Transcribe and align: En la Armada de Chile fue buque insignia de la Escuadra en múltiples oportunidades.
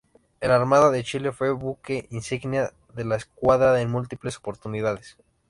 En 0.39 0.49
la 0.49 0.55
Armada 0.55 0.89
de 0.89 1.03
Chile 1.03 1.31
fue 1.31 1.51
buque 1.51 2.07
insignia 2.09 2.73
de 2.95 3.05
la 3.05 3.17
Escuadra 3.17 3.81
en 3.81 3.91
múltiples 3.91 4.35
oportunidades. 4.37 5.15